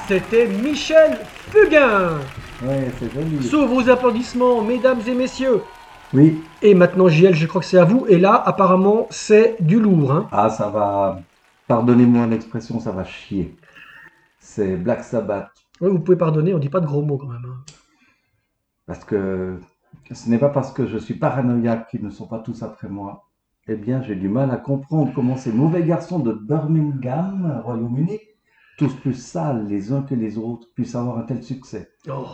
C'était 0.09 0.47
Michel 0.47 1.19
Fugain. 1.51 2.17
Ouais, 2.63 2.91
c'est 2.97 3.13
joli. 3.13 3.43
Sous 3.43 3.67
vos 3.67 3.87
applaudissements, 3.91 4.63
mesdames 4.63 5.01
et 5.05 5.13
messieurs. 5.13 5.61
Oui. 6.15 6.41
Et 6.63 6.73
maintenant, 6.73 7.07
JL, 7.07 7.35
je 7.35 7.45
crois 7.45 7.61
que 7.61 7.67
c'est 7.67 7.77
à 7.77 7.85
vous. 7.85 8.07
Et 8.09 8.17
là, 8.17 8.33
apparemment, 8.33 9.05
c'est 9.11 9.57
du 9.59 9.79
lourd. 9.79 10.11
Hein. 10.11 10.27
Ah, 10.31 10.49
ça 10.49 10.67
va. 10.69 11.19
Pardonnez-moi 11.67 12.25
l'expression, 12.25 12.79
ça 12.79 12.91
va 12.91 13.03
chier. 13.03 13.55
C'est 14.39 14.77
Black 14.77 15.03
Sabbath. 15.03 15.51
Oui, 15.79 15.91
vous 15.91 15.99
pouvez 15.99 16.17
pardonner, 16.17 16.55
on 16.55 16.57
dit 16.57 16.69
pas 16.69 16.79
de 16.79 16.87
gros 16.87 17.03
mots 17.03 17.19
quand 17.19 17.27
même. 17.27 17.45
hein. 17.47 17.63
Parce 18.87 19.05
que 19.05 19.59
ce 20.11 20.27
n'est 20.27 20.39
pas 20.39 20.49
parce 20.49 20.71
que 20.71 20.87
je 20.87 20.97
suis 20.97 21.13
paranoïaque 21.13 21.87
qu'ils 21.91 22.03
ne 22.03 22.09
sont 22.09 22.25
pas 22.25 22.39
tous 22.39 22.63
après 22.63 22.89
moi. 22.89 23.27
Eh 23.67 23.75
bien, 23.75 24.01
j'ai 24.01 24.15
du 24.15 24.27
mal 24.27 24.49
à 24.49 24.57
comprendre 24.57 25.11
comment 25.13 25.37
ces 25.37 25.51
mauvais 25.51 25.83
garçons 25.83 26.17
de 26.17 26.33
Birmingham, 26.33 27.61
Royaume-Uni, 27.63 28.17
tous 28.79 28.93
plus 28.95 29.13
sales 29.13 29.67
les 29.67 29.91
uns 29.91 30.01
que 30.01 30.15
les 30.15 30.37
autres, 30.37 30.67
puissent 30.73 30.95
avoir 30.95 31.17
un 31.19 31.23
tel 31.23 31.43
succès. 31.43 31.91
Oh. 32.09 32.25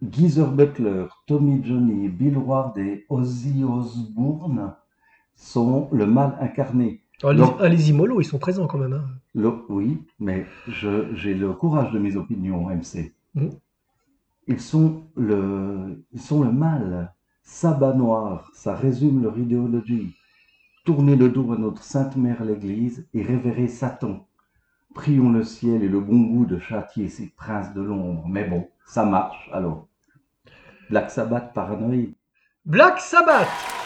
Geezer 0.00 0.50
Butler, 0.52 1.06
Tommy 1.26 1.62
Johnny, 1.64 2.08
Bill 2.08 2.38
Ward 2.38 2.78
et 2.78 3.04
Ozzy 3.08 3.64
Osbourne 3.64 4.74
sont 5.34 5.88
le 5.92 6.06
mal 6.06 6.38
incarné. 6.40 7.02
Oh, 7.24 7.32
les, 7.32 7.42
ah, 7.60 7.68
les 7.68 7.90
Imolo, 7.90 8.20
ils 8.20 8.24
sont 8.24 8.38
présents 8.38 8.66
quand 8.68 8.78
même. 8.78 8.92
hein. 8.92 9.06
Le- 9.34 9.64
oui, 9.68 9.98
mais 10.20 10.46
j'ai 10.68 11.34
le 11.34 11.52
courage 11.52 11.90
de 11.92 11.98
mes 11.98 12.16
opinions, 12.16 12.68
MC. 12.70 13.12
Mhm. 13.34 13.50
Ils 14.46 14.60
sont 14.60 15.04
le, 15.16 16.04
ils 16.12 16.20
sont 16.20 16.42
le 16.44 16.52
mal. 16.52 17.12
Sabbat 17.42 17.94
noir, 17.94 18.50
ça 18.54 18.74
résume 18.74 19.22
leur 19.22 19.36
idéologie. 19.38 20.14
Tourner 20.84 21.16
le 21.16 21.28
dos 21.28 21.52
à 21.52 21.58
notre 21.58 21.82
Sainte 21.82 22.16
Mère 22.16 22.44
l'Église 22.44 23.06
et 23.14 23.22
révérer 23.22 23.68
Satan. 23.68 24.26
Prions 24.94 25.32
le 25.32 25.42
ciel 25.42 25.82
et 25.82 25.88
le 25.88 26.00
bon 26.00 26.20
goût 26.20 26.46
de 26.46 26.58
châtier 26.58 27.08
ces 27.08 27.28
princes 27.36 27.74
de 27.74 27.82
l'ombre. 27.82 28.26
Mais 28.28 28.44
bon, 28.44 28.68
ça 28.86 29.04
marche 29.04 29.50
alors. 29.52 29.88
Black 30.88 31.10
Sabbath 31.10 31.52
paranoïde. 31.52 32.14
Black 32.64 33.00
Sabbath. 33.00 33.83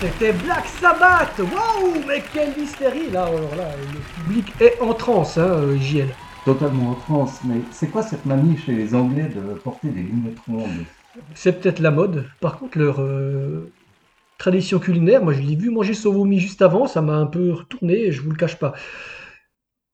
C'était 0.00 0.32
Black 0.32 0.66
Sabbath 0.80 1.38
Waouh 1.38 2.02
Mais 2.08 2.22
quelle 2.32 2.56
hystérie 2.58 3.10
Là, 3.10 3.26
alors 3.26 3.54
là, 3.54 3.68
le 3.76 4.22
public 4.22 4.46
est 4.58 4.80
en 4.80 4.94
transe, 4.94 5.36
hein, 5.36 5.76
JL. 5.78 6.08
Totalement 6.46 6.92
en 6.92 6.94
France, 6.94 7.40
mais 7.44 7.60
c'est 7.70 7.88
quoi 7.88 8.02
cette 8.02 8.24
manie 8.24 8.56
chez 8.56 8.72
les 8.72 8.94
Anglais 8.94 9.28
de 9.28 9.58
porter 9.58 9.88
des 9.88 10.00
lunettes 10.00 10.38
rondes? 10.48 10.86
C'est 11.34 11.60
peut-être 11.60 11.80
la 11.80 11.90
mode. 11.90 12.24
Par 12.40 12.58
contre, 12.58 12.78
leur 12.78 13.02
euh, 13.02 13.70
tradition 14.38 14.78
culinaire, 14.78 15.22
moi 15.22 15.34
je 15.34 15.42
l'ai 15.42 15.54
vu 15.54 15.68
manger 15.68 15.92
Sovomi 15.92 16.40
juste 16.40 16.62
avant, 16.62 16.86
ça 16.86 17.02
m'a 17.02 17.16
un 17.16 17.26
peu 17.26 17.52
retourné, 17.52 18.10
je 18.10 18.22
vous 18.22 18.30
le 18.30 18.36
cache 18.36 18.58
pas. 18.58 18.72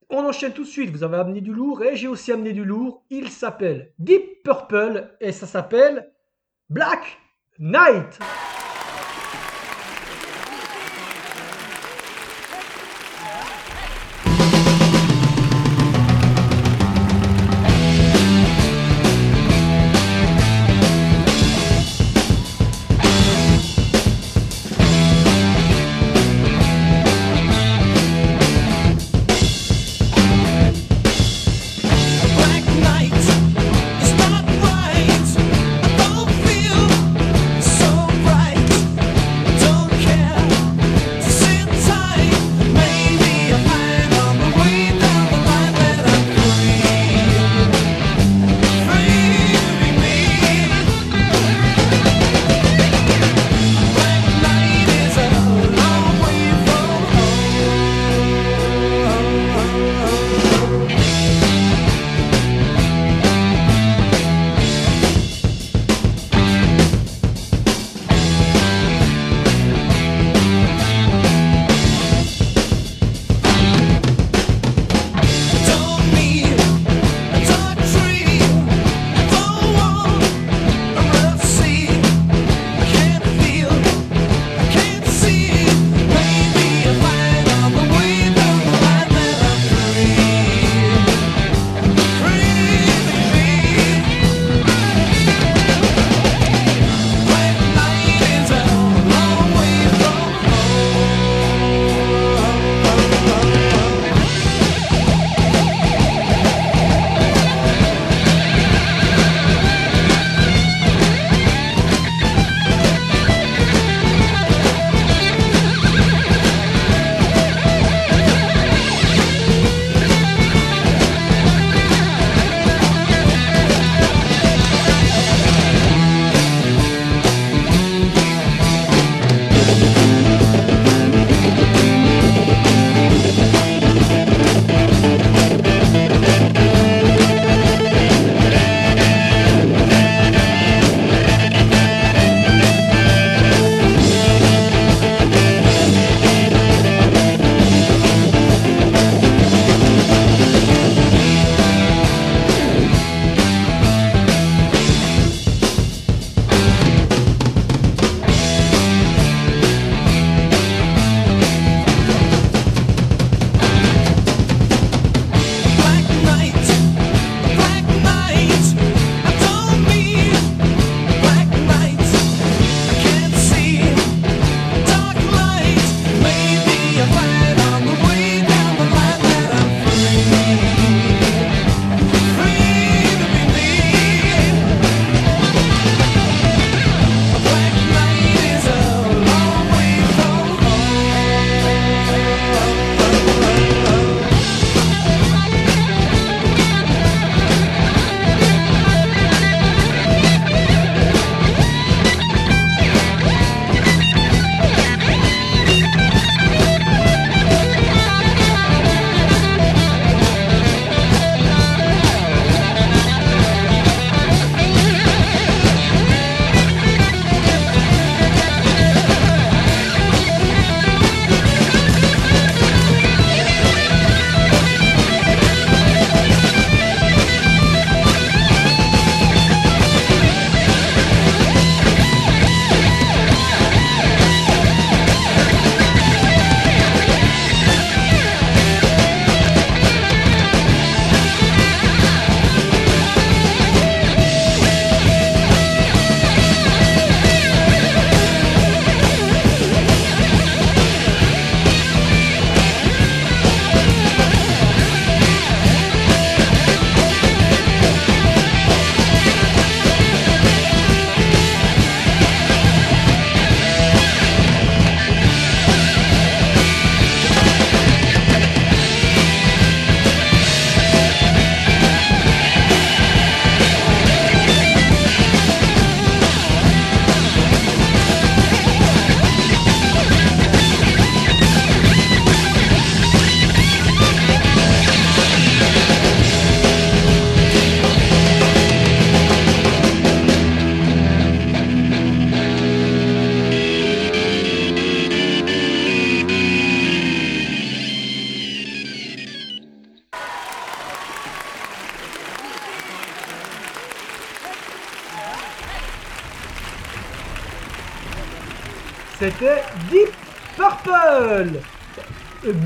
On 0.08 0.24
enchaîne 0.24 0.52
tout 0.52 0.62
de 0.62 0.68
suite, 0.68 0.90
vous 0.90 1.02
avez 1.02 1.16
amené 1.16 1.40
du 1.40 1.52
lourd 1.52 1.82
et 1.82 1.96
j'ai 1.96 2.06
aussi 2.06 2.30
amené 2.30 2.52
du 2.52 2.64
lourd. 2.64 3.02
Il 3.10 3.28
s'appelle 3.28 3.92
Deep 3.98 4.44
Purple 4.44 5.16
et 5.20 5.32
ça 5.32 5.48
s'appelle 5.48 6.12
Black 6.70 7.18
Knight. 7.58 8.20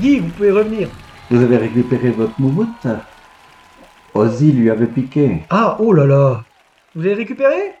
Guy, 0.01 0.19
vous 0.19 0.29
pouvez 0.29 0.51
revenir. 0.51 0.89
Vous 1.29 1.41
avez 1.41 1.57
récupéré 1.57 2.09
votre 2.11 2.39
moumoute 2.41 2.87
Ozzy 4.13 4.51
lui 4.51 4.69
avait 4.69 4.87
piqué. 4.87 5.43
Ah, 5.49 5.77
oh 5.79 5.93
là 5.93 6.05
là. 6.05 6.43
Vous 6.95 7.01
avez 7.05 7.13
récupéré? 7.13 7.73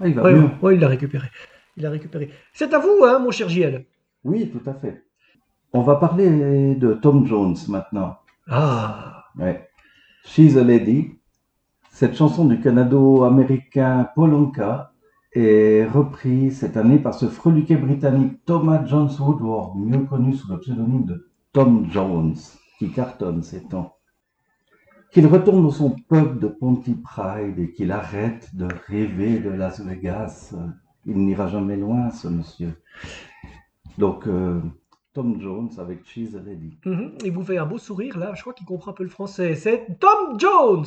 Ah, 0.00 0.08
il 0.08 0.14
va 0.14 0.22
Oui, 0.24 0.34
mieux. 0.34 0.74
il 0.74 0.80
l'a 0.80 0.88
récupéré. 0.88 1.28
Il 1.76 1.82
l'a 1.84 1.90
récupéré. 1.90 2.30
C'est 2.52 2.74
à 2.74 2.78
vous, 2.78 3.04
hein, 3.04 3.18
mon 3.20 3.30
cher 3.30 3.48
JL. 3.48 3.84
Oui, 4.24 4.50
tout 4.50 4.68
à 4.68 4.74
fait. 4.74 5.04
On 5.72 5.82
va 5.82 5.96
parler 5.96 6.74
de 6.74 6.94
Tom 6.94 7.26
Jones 7.26 7.56
maintenant. 7.68 8.18
Ah, 8.48 9.24
Ouais. 9.38 9.68
She's 10.24 10.56
a 10.56 10.62
Lady. 10.64 11.12
Cette 11.90 12.16
chanson 12.16 12.44
du 12.44 12.60
Canado-américain 12.60 14.08
Paul 14.14 14.34
Anka 14.34 14.92
est 15.34 15.84
reprise 15.86 16.58
cette 16.58 16.76
année 16.76 16.98
par 16.98 17.14
ce 17.14 17.26
freluquet 17.26 17.76
britannique 17.76 18.44
Thomas 18.44 18.84
Jones 18.86 19.10
Woodward, 19.18 19.76
mieux 19.76 20.04
connu 20.04 20.34
sous 20.34 20.50
le 20.50 20.58
pseudonyme 20.58 21.04
de 21.04 21.28
Tom 21.52 21.86
Jones, 21.90 22.36
qui 22.78 22.90
cartonne 22.90 23.42
ces 23.42 23.62
temps. 23.64 23.96
Qu'il 25.12 25.26
retourne 25.26 25.62
dans 25.62 25.70
son 25.70 25.90
pub 25.90 26.40
de 26.40 26.48
Pontypride 26.48 27.58
et 27.58 27.70
qu'il 27.72 27.92
arrête 27.92 28.54
de 28.54 28.66
rêver 28.88 29.38
de 29.38 29.50
Las 29.50 29.80
Vegas. 29.80 30.54
Il 31.06 31.18
n'ira 31.18 31.46
jamais 31.48 31.76
loin, 31.76 32.10
ce 32.10 32.26
monsieur. 32.26 32.72
Donc, 33.98 34.26
euh, 34.26 34.60
Tom 35.12 35.40
Jones 35.40 35.70
avec 35.78 36.04
She's 36.04 36.34
a 36.34 36.40
Lady. 36.40 36.76
mhm, 36.84 37.12
il 37.24 37.30
vous 37.30 37.44
fait 37.44 37.58
un 37.58 37.66
beau 37.66 37.78
sourire 37.78 38.18
là. 38.18 38.32
Je 38.34 38.40
crois 38.40 38.52
qu'il 38.54 38.66
comprend 38.66 38.90
un 38.90 38.94
peu 38.94 39.04
le 39.04 39.08
français. 39.08 39.54
C'est 39.54 39.86
Tom 40.00 40.40
Jones. 40.40 40.86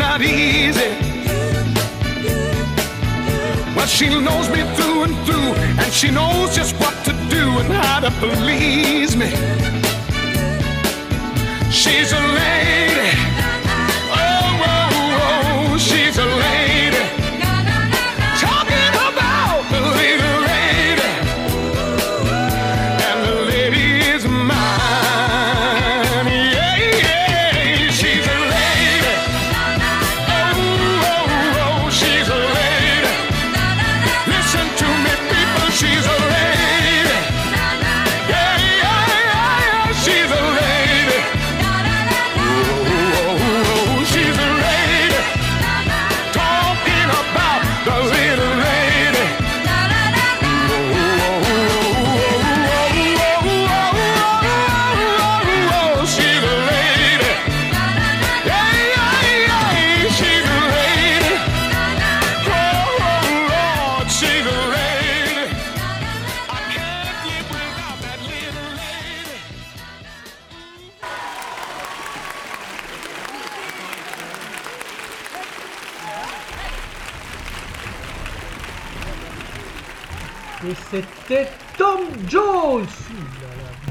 Not 0.00 0.22
easy. 0.22 0.90
Well, 3.76 3.86
she 3.86 4.08
knows 4.08 4.48
me 4.48 4.62
through 4.76 5.02
and 5.04 5.14
through, 5.26 5.52
and 5.80 5.92
she 5.92 6.10
knows 6.10 6.56
just 6.56 6.74
what 6.80 6.94
to 7.04 7.12
do 7.28 7.44
and 7.60 7.70
how 7.70 8.00
to 8.00 8.10
please 8.22 9.14
me. 9.14 9.30
She's 11.70 12.12
a 12.12 12.22
lady. 12.38 12.79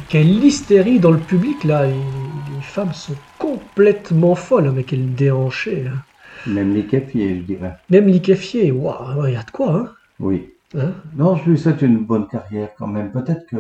Quelle 0.10 0.44
hystérie 0.44 1.00
dans 1.00 1.12
le 1.12 1.20
public 1.20 1.64
là. 1.64 1.86
Les, 1.86 1.94
les 1.94 2.62
femmes 2.62 2.94
sont 2.94 3.16
complètement 3.38 4.36
folles 4.36 4.68
avec 4.68 4.92
elle 4.94 5.14
déhanchée. 5.14 5.86
hein. 5.88 6.00
Même 6.48 6.74
liquéfié, 6.74 7.38
je 7.38 7.42
dirais. 7.44 7.76
Même 7.90 8.08
liquéfiée. 8.08 8.72
Waouh, 8.72 9.28
il 9.28 9.34
y 9.34 9.36
a 9.36 9.44
de 9.44 9.52
quoi. 9.52 9.76
Hein 9.76 9.90
Oui. 10.20 10.50
Hein 10.76 10.94
Non, 11.16 11.36
je 11.36 11.50
lui 11.52 11.58
souhaite 11.58 11.82
une 11.82 12.06
bonne 12.06 12.28
carrière 12.28 12.70
quand 12.78 12.88
même. 12.88 13.12
Peut-être 13.12 13.46
que 13.48 13.58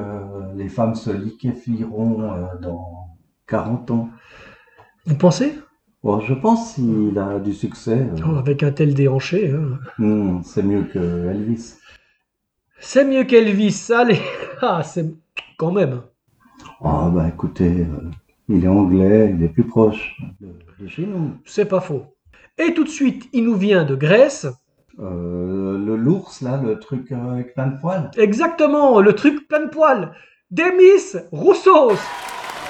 les 0.56 0.70
femmes 0.70 0.95
se 0.95 1.10
liquéfieront 1.12 2.24
euh, 2.24 2.45
dans 2.62 3.08
40 3.47 3.91
ans. 3.91 4.10
Vous 5.06 5.16
pensez? 5.16 5.54
Bon, 6.04 6.20
je 6.22 6.34
pense 6.34 6.76
s'il 6.76 7.18
a 7.20 7.39
du 7.39 7.54
succès, 7.54 7.97
euh, 8.12 8.22
Oh, 8.28 8.38
Avec 8.38 8.64
un 8.64 8.72
tel 8.72 8.93
déhanché. 8.93 9.52
hein. 9.52 9.78
hmm, 9.97 10.41
c'est 10.43 10.64
mieux 10.64 10.84
que 10.84 11.28
Elvis. 11.30 11.76
C'est 12.80 13.06
mieux 13.06 13.24
qu'Elvis. 13.26 13.91
Allez. 13.95 14.20
Ah, 14.62 14.84
c'est 14.84 15.06
quand 15.58 15.72
même. 15.72 16.02
Ah 16.84 17.10
bah 17.14 17.28
écoutez, 17.28 17.82
euh, 17.82 18.10
il 18.48 18.64
est 18.64 18.68
anglais, 18.68 19.34
il 19.36 19.44
est 19.44 19.50
plus 19.50 19.66
proche 19.66 20.18
de, 20.40 20.88
chez 20.88 21.06
nous. 21.06 21.32
C'est 21.46 21.66
pas 21.66 21.82
faux. 21.82 22.06
Et 22.58 22.74
tout 22.74 22.86
de 22.86 22.90
suite, 22.90 23.28
il 23.34 23.44
nous 23.44 23.56
vient 23.56 23.84
de 23.84 23.96
Grèce. 23.96 24.48
Euh, 25.00 25.78
le 25.78 25.96
l'ours 25.96 26.42
là, 26.42 26.62
le 26.62 26.80
truc 26.80 27.12
euh, 27.12 27.32
avec 27.34 27.54
plein 27.54 27.68
de 27.68 27.80
poils. 27.80 28.12
Exactement, 28.18 29.02
le 29.02 29.14
truc 29.14 29.48
plein 29.48 29.66
de 29.66 29.70
poils. 29.70 30.14
Demis 30.52 31.20
Roussos. 31.32 32.00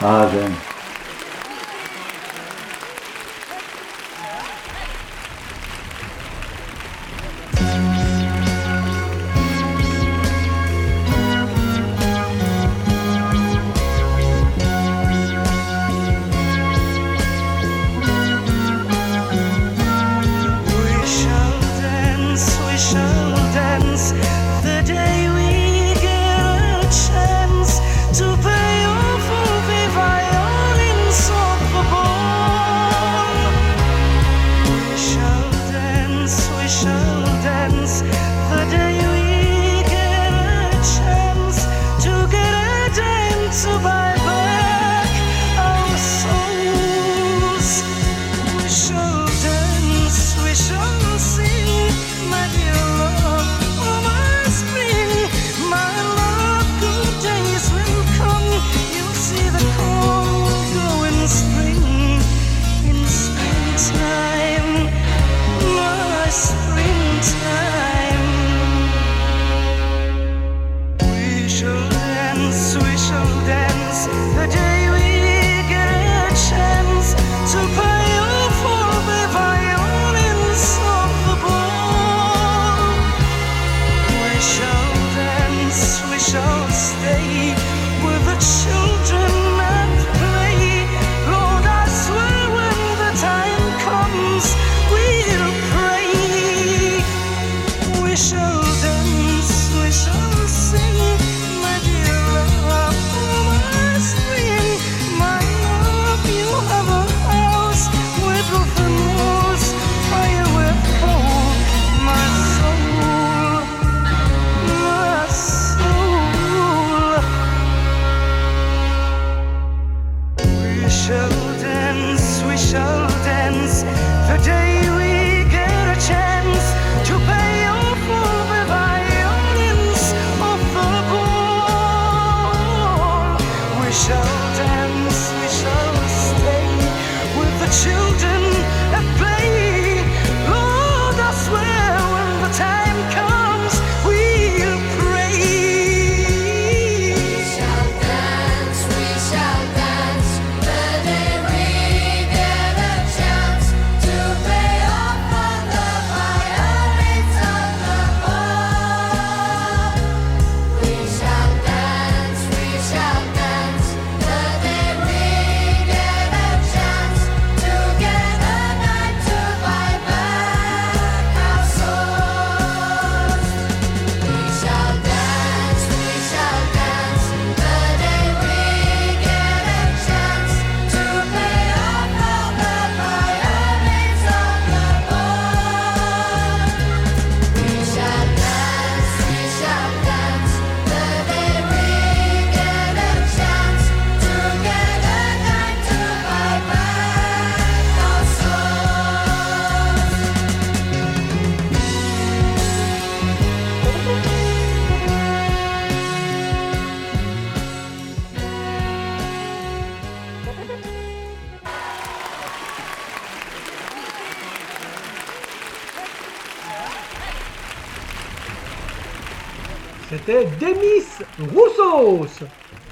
Ah 0.01 0.27
j'aime. 0.31 0.78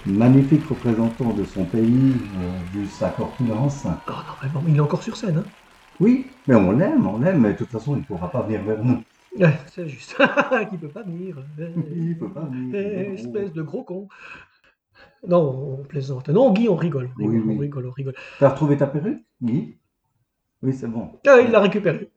Magnifique 0.07 0.63
représentant 0.65 1.33
de 1.33 1.43
son 1.43 1.65
pays, 1.65 1.85
euh, 1.85 2.79
vu 2.79 2.85
sa 2.87 3.09
corpulence. 3.09 3.85
Oh 3.85 4.11
non, 4.11 4.33
mais 4.41 4.49
bon, 4.49 4.63
il 4.67 4.77
est 4.77 4.79
encore 4.79 5.03
sur 5.03 5.17
scène. 5.17 5.37
Hein. 5.37 5.45
Oui, 5.99 6.27
mais 6.47 6.55
on 6.55 6.71
l'aime, 6.71 7.05
on 7.05 7.17
l'aime, 7.19 7.41
mais 7.41 7.53
de 7.53 7.57
toute 7.57 7.69
façon, 7.69 7.95
il 7.95 7.99
ne 7.99 8.05
pourra 8.05 8.29
pas 8.31 8.43
venir 8.43 8.63
vers 8.63 8.83
nous. 8.83 9.03
Ouais, 9.37 9.53
c'est 9.67 9.87
juste. 9.87 10.15
Qui 10.69 10.77
peut 10.77 10.87
pas 10.87 11.03
venir. 11.03 11.37
Il 11.95 12.17
peut 12.17 12.29
pas 12.29 12.45
venir. 12.45 12.75
Eh, 12.75 13.13
espèce 13.15 13.51
de 13.53 13.61
gros 13.61 13.83
con. 13.83 14.07
Non, 15.27 15.77
on 15.81 15.83
plaisante. 15.83 16.29
Non, 16.29 16.53
Guy, 16.53 16.69
on 16.69 16.75
rigole. 16.75 17.09
On 17.19 17.25
Oui, 17.25 17.35
rigole, 17.35 17.47
oui. 17.49 17.55
on 17.55 17.59
rigole, 17.59 17.87
on 17.87 17.91
rigole. 17.91 18.15
T'as 18.39 18.49
retrouvé 18.49 18.77
ta 18.77 18.87
perruque, 18.87 19.23
Guy? 19.41 19.75
Oui, 20.63 20.73
c'est 20.73 20.87
bon. 20.87 21.11
Ah, 21.27 21.39
il 21.41 21.51
l'a 21.51 21.59
récupéré. 21.59 22.09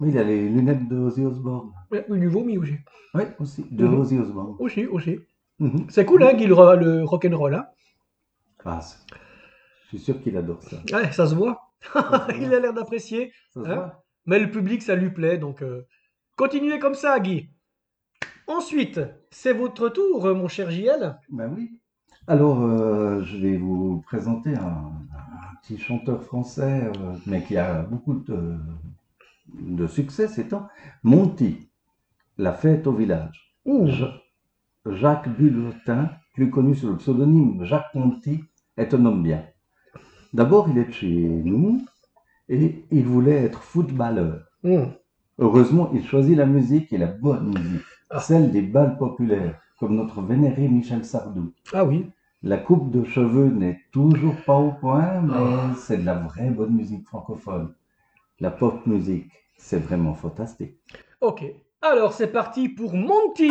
Oui, 0.00 0.08
il 0.12 0.18
a 0.18 0.24
les 0.24 0.48
lunettes 0.48 0.88
de 0.88 0.96
Ozzy 0.96 1.26
Osbourne. 1.26 1.72
Ouais, 1.90 2.06
Il 2.08 2.14
lui 2.14 2.26
vomit 2.26 2.56
aussi. 2.56 2.76
Oui, 3.14 3.24
aussi, 3.38 3.66
de 3.70 3.86
Mhm. 3.86 3.94
Ozzy 4.00 4.18
Osbourne. 4.18 4.56
Aussi, 4.58 4.86
aussi. 4.86 5.18
Mhm. 5.60 5.86
C'est 5.90 6.04
cool, 6.04 6.22
hein, 6.24 6.34
Guy, 6.34 6.46
le, 6.46 6.54
ro- 6.54 6.74
le 6.74 7.04
rock'n'roll. 7.04 7.54
Hein. 7.54 7.66
Ah, 8.64 8.80
je 9.84 9.88
suis 9.88 9.98
sûr 9.98 10.20
qu'il 10.22 10.36
adore 10.36 10.62
ça. 10.62 10.76
Ouais, 10.92 11.12
ça 11.12 11.26
se 11.26 11.34
voit. 11.34 11.60
il 12.38 12.52
a 12.52 12.60
l'air 12.60 12.74
d'apprécier. 12.74 13.32
Hein. 13.56 13.92
Mais 14.26 14.38
le 14.38 14.50
public, 14.50 14.82
ça 14.82 14.94
lui 14.94 15.10
plaît, 15.10 15.38
donc 15.38 15.62
euh, 15.62 15.86
continuez 16.36 16.78
comme 16.78 16.94
ça, 16.94 17.18
Guy. 17.20 17.50
Ensuite, 18.46 19.00
c'est 19.30 19.52
votre 19.52 19.88
tour, 19.88 20.26
mon 20.34 20.48
cher 20.48 20.70
JL. 20.70 21.16
Ben 21.30 21.52
oui. 21.56 21.70
Alors, 22.26 22.62
euh, 22.62 23.22
je 23.22 23.36
vais 23.38 23.56
vous 23.56 24.02
présenter 24.06 24.54
un, 24.54 24.92
un 25.12 25.54
petit 25.62 25.78
chanteur 25.78 26.22
français, 26.22 26.90
euh, 26.98 27.14
mais 27.26 27.42
qui 27.42 27.56
a 27.56 27.82
beaucoup 27.82 28.14
de, 28.14 28.56
de 29.54 29.86
succès 29.86 30.28
ces 30.28 30.48
temps. 30.48 30.68
Monty, 31.02 31.70
La 32.38 32.52
fête 32.52 32.86
au 32.86 32.92
village. 32.92 33.54
Ouh. 33.64 33.88
Ja- 34.86 34.92
Jacques 34.94 35.28
Bulletin, 35.28 36.10
plus 36.34 36.50
connu 36.50 36.74
sous 36.74 36.88
le 36.88 36.96
pseudonyme 36.96 37.64
Jacques 37.64 37.94
Monty, 37.94 38.44
est 38.76 38.94
un 38.94 39.04
homme 39.04 39.22
bien. 39.22 39.44
D'abord, 40.32 40.68
il 40.70 40.78
est 40.78 40.90
chez 40.92 41.08
nous 41.28 41.82
et 42.48 42.84
il 42.90 43.04
voulait 43.04 43.44
être 43.44 43.62
footballeur. 43.62 44.42
Hmm. 44.62 44.86
Heureusement, 45.38 45.90
il 45.94 46.04
choisit 46.04 46.36
la 46.36 46.46
musique 46.46 46.92
et 46.92 46.98
la 46.98 47.06
bonne 47.06 47.48
musique, 47.48 47.82
Ah. 48.10 48.20
celle 48.20 48.50
des 48.52 48.62
balles 48.62 48.96
populaires, 48.98 49.58
comme 49.78 49.96
notre 49.96 50.20
vénéré 50.22 50.68
Michel 50.68 51.04
Sardou. 51.04 51.52
Ah 51.72 51.84
oui. 51.84 52.06
La 52.42 52.56
coupe 52.56 52.90
de 52.90 53.04
cheveux 53.04 53.48
n'est 53.50 53.80
toujours 53.92 54.36
pas 54.46 54.56
au 54.56 54.72
point, 54.72 55.20
mais 55.22 55.32
Ah. 55.36 55.74
c'est 55.76 55.98
de 55.98 56.06
la 56.06 56.14
vraie 56.14 56.50
bonne 56.50 56.74
musique 56.74 57.06
francophone. 57.06 57.74
La 58.40 58.50
pop 58.50 58.86
musique, 58.86 59.30
c'est 59.58 59.78
vraiment 59.78 60.14
fantastique. 60.14 60.74
Ok. 61.20 61.44
Alors, 61.82 62.12
c'est 62.12 62.32
parti 62.32 62.68
pour 62.68 62.94
Monty. 62.94 63.50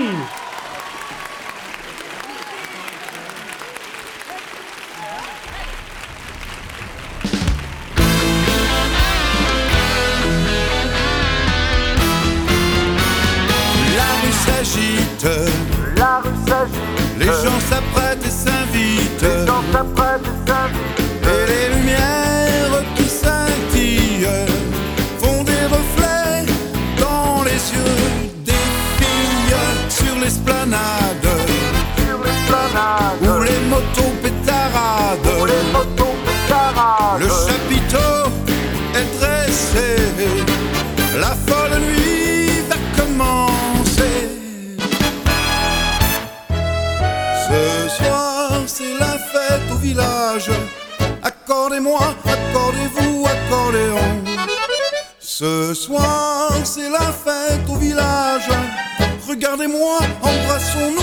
Regardez-moi, 59.80 60.00
embrassons-nous, 60.22 60.99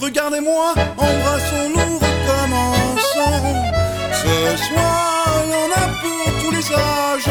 Regardez-moi, 0.00 0.74
embrassons-nous, 0.96 1.98
recommençons. 1.98 3.54
Ce 4.12 4.64
soir, 4.64 5.42
il 5.44 5.50
y 5.50 5.54
en 5.54 5.70
a 5.72 5.86
pour 6.00 6.42
tous 6.42 6.50
les 6.50 6.72
âges. 6.72 7.30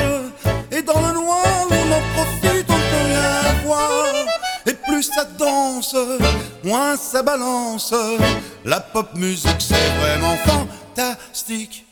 Et 0.72 0.82
dans 0.82 1.00
le 1.00 1.14
noir, 1.14 1.46
on 1.70 1.92
en 1.92 2.02
profite, 2.16 2.66
on 2.70 2.74
peut 2.74 3.06
rien 3.06 3.66
voir. 3.66 3.90
Et 4.66 4.74
plus 4.74 5.04
ça 5.04 5.26
danse, 5.38 5.96
moins 6.64 6.96
ça 6.98 7.22
balance. 7.22 7.94
La 8.66 8.80
pop 8.80 9.14
musique, 9.16 9.60
c'est 9.60 9.92
vraiment 10.02 10.38
fantastique. 10.46 11.86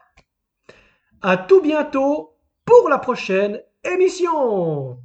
À 1.22 1.36
tout 1.36 1.60
bientôt 1.60 2.36
pour 2.64 2.88
la 2.88 2.98
prochaine 2.98 3.60
émission. 3.84 4.98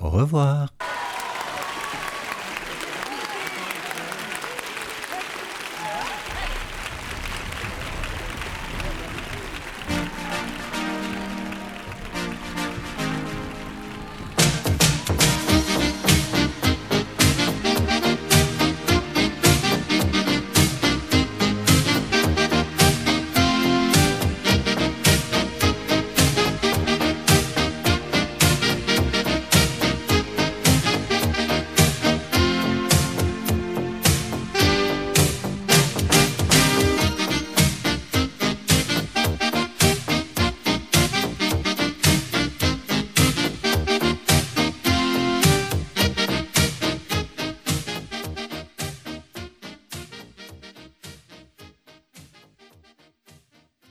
Au 0.00 0.08
revoir. 0.08 0.68